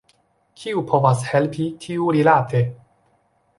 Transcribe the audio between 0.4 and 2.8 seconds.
Kiu povas helpi tiurilate?